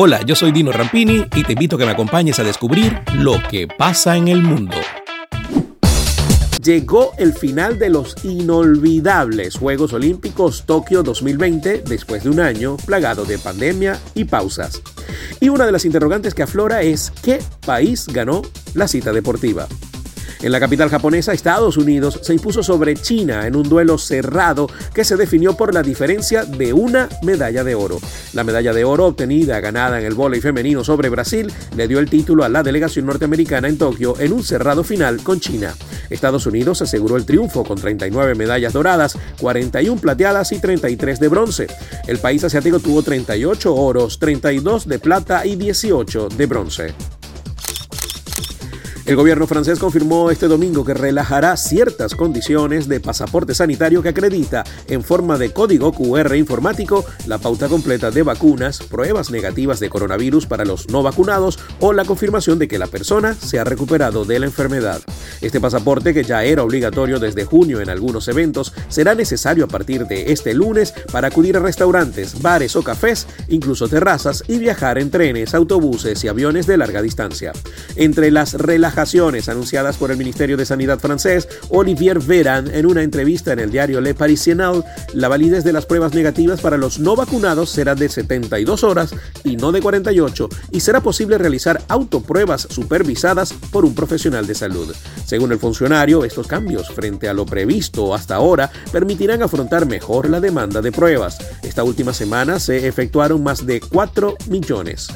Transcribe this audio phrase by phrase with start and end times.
[0.00, 3.42] Hola, yo soy Dino Rampini y te invito a que me acompañes a descubrir lo
[3.50, 4.76] que pasa en el mundo.
[6.62, 13.24] Llegó el final de los inolvidables Juegos Olímpicos Tokio 2020 después de un año plagado
[13.24, 14.80] de pandemia y pausas.
[15.40, 18.42] Y una de las interrogantes que aflora es ¿qué país ganó
[18.74, 19.66] la cita deportiva?
[20.40, 25.04] En la capital japonesa, Estados Unidos se impuso sobre China en un duelo cerrado que
[25.04, 27.98] se definió por la diferencia de una medalla de oro.
[28.34, 32.08] La medalla de oro obtenida, ganada en el vóley femenino sobre Brasil, le dio el
[32.08, 35.74] título a la delegación norteamericana en Tokio en un cerrado final con China.
[36.08, 41.66] Estados Unidos aseguró el triunfo con 39 medallas doradas, 41 plateadas y 33 de bronce.
[42.06, 47.17] El país asiático tuvo 38 oros, 32 de plata y 18 de bronce.
[49.08, 54.64] El gobierno francés confirmó este domingo que relajará ciertas condiciones de pasaporte sanitario que acredita
[54.86, 60.44] en forma de código QR informático la pauta completa de vacunas, pruebas negativas de coronavirus
[60.44, 64.40] para los no vacunados o la confirmación de que la persona se ha recuperado de
[64.40, 65.00] la enfermedad.
[65.40, 70.06] Este pasaporte, que ya era obligatorio desde junio en algunos eventos, será necesario a partir
[70.06, 75.10] de este lunes para acudir a restaurantes, bares o cafés, incluso terrazas, y viajar en
[75.10, 77.52] trenes, autobuses y aviones de larga distancia.
[77.96, 83.52] Entre las relajaciones anunciadas por el Ministerio de Sanidad francés, Olivier Véran, en una entrevista
[83.52, 84.58] en el diario Le Parisien,
[85.12, 89.56] la validez de las pruebas negativas para los no vacunados será de 72 horas y
[89.56, 94.92] no de 48, y será posible realizar autopruebas supervisadas por un profesional de salud.
[95.24, 100.40] Según el funcionario, estos cambios frente a lo previsto hasta ahora permitirán afrontar mejor la
[100.40, 101.38] demanda de pruebas.
[101.62, 105.08] Esta última semana se efectuaron más de 4 millones.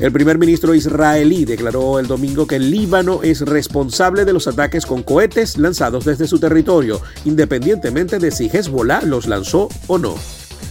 [0.00, 4.86] El primer ministro israelí declaró el domingo que el Líbano es responsable de los ataques
[4.86, 10.16] con cohetes lanzados desde su territorio, independientemente de si Hezbollah los lanzó o no.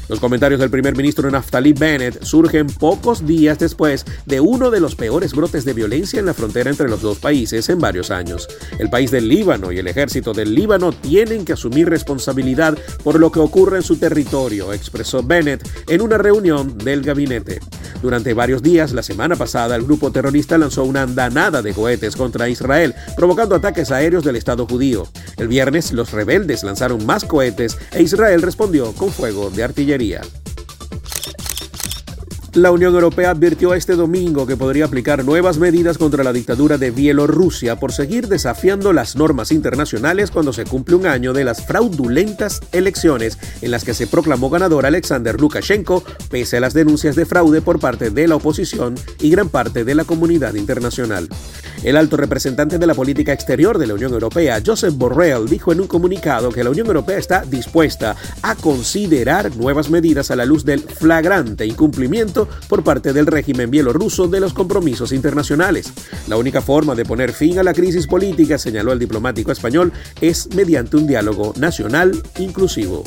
[0.09, 4.95] Los comentarios del primer ministro Naftali Bennett surgen pocos días después de uno de los
[4.95, 8.49] peores brotes de violencia en la frontera entre los dos países en varios años.
[8.77, 13.31] El país del Líbano y el ejército del Líbano tienen que asumir responsabilidad por lo
[13.31, 17.61] que ocurre en su territorio, expresó Bennett en una reunión del gabinete.
[18.01, 22.49] Durante varios días, la semana pasada, el grupo terrorista lanzó una andanada de cohetes contra
[22.49, 25.07] Israel, provocando ataques aéreos del Estado judío.
[25.37, 30.21] El viernes, los rebeldes lanzaron más cohetes e Israel respondió con fuego de artillería.
[32.55, 36.91] La Unión Europea advirtió este domingo que podría aplicar nuevas medidas contra la dictadura de
[36.91, 42.61] Bielorrusia por seguir desafiando las normas internacionales cuando se cumple un año de las fraudulentas
[42.71, 47.61] elecciones en las que se proclamó ganador Alexander Lukashenko pese a las denuncias de fraude
[47.61, 51.29] por parte de la oposición y gran parte de la comunidad internacional.
[51.83, 55.81] El alto representante de la política exterior de la Unión Europea, Joseph Borrell, dijo en
[55.81, 60.63] un comunicado que la Unión Europea está dispuesta a considerar nuevas medidas a la luz
[60.63, 65.91] del flagrante incumplimiento por parte del régimen bielorruso de los compromisos internacionales.
[66.29, 70.55] La única forma de poner fin a la crisis política, señaló el diplomático español, es
[70.55, 73.03] mediante un diálogo nacional inclusivo.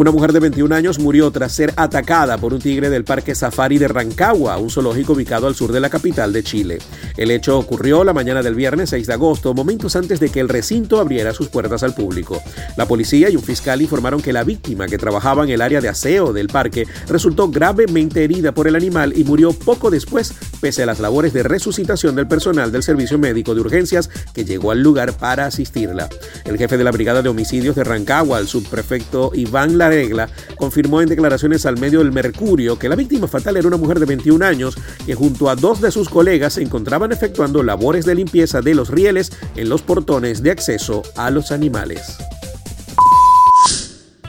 [0.00, 3.76] Una mujer de 21 años murió tras ser atacada por un tigre del Parque Safari
[3.76, 6.78] de Rancagua, un zoológico ubicado al sur de la capital de Chile.
[7.18, 10.48] El hecho ocurrió la mañana del viernes 6 de agosto, momentos antes de que el
[10.48, 12.40] recinto abriera sus puertas al público.
[12.78, 15.90] La policía y un fiscal informaron que la víctima, que trabajaba en el área de
[15.90, 20.32] aseo del parque, resultó gravemente herida por el animal y murió poco después,
[20.62, 24.70] pese a las labores de resucitación del personal del Servicio Médico de Urgencias que llegó
[24.70, 26.08] al lugar para asistirla.
[26.46, 31.00] El jefe de la Brigada de Homicidios de Rancagua, el subprefecto Iván Lara regla, confirmó
[31.02, 34.44] en declaraciones al medio El Mercurio que la víctima fatal era una mujer de 21
[34.44, 38.74] años que junto a dos de sus colegas se encontraban efectuando labores de limpieza de
[38.74, 42.18] los rieles en los portones de acceso a los animales.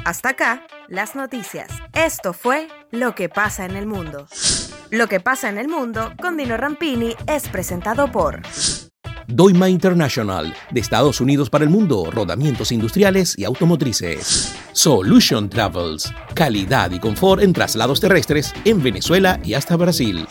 [0.04, 1.70] Hasta acá, las noticias.
[1.94, 4.26] Esto fue Lo que pasa en el mundo.
[4.90, 8.42] Lo que pasa en el mundo con Dino Rampini es presentado por...
[9.34, 14.53] Doima International, de Estados Unidos para el mundo, rodamientos industriales y automotrices.
[14.74, 20.28] Solution Travels, calidad y confort en traslados terrestres en Venezuela y hasta Brasil.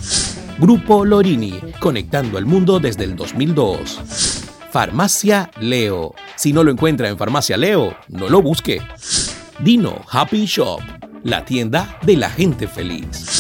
[0.58, 4.00] Grupo Lorini, conectando al mundo desde el 2002.
[4.70, 6.14] Farmacia Leo.
[6.36, 8.82] Si no lo encuentra en Farmacia Leo, no lo busque.
[9.60, 10.80] Dino Happy Shop,
[11.25, 13.39] la tienda de la gente feliz.